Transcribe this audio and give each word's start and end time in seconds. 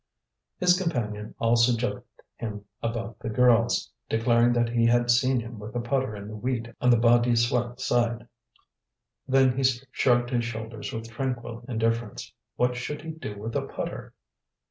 His 0.57 0.75
companion 0.75 1.35
also 1.37 1.77
joked 1.77 2.23
him 2.37 2.65
about 2.81 3.19
the 3.19 3.29
girls, 3.29 3.91
declaring 4.09 4.51
that 4.53 4.69
he 4.69 4.87
had 4.87 5.11
seen 5.11 5.39
him 5.39 5.59
with 5.59 5.75
a 5.75 5.79
putter 5.79 6.15
in 6.15 6.27
the 6.27 6.35
wheat 6.35 6.69
on 6.81 6.89
the 6.89 6.97
Bas 6.97 7.23
de 7.23 7.35
Soie 7.35 7.75
side. 7.79 8.27
Then 9.27 9.55
he 9.55 9.63
shrugged 9.91 10.31
his 10.31 10.43
shoulders 10.43 10.91
with 10.91 11.11
tranquil 11.11 11.63
indifference. 11.67 12.33
What 12.55 12.75
should 12.75 13.03
he 13.03 13.11
do 13.11 13.37
with 13.37 13.55
a 13.55 13.61
putter? 13.61 14.15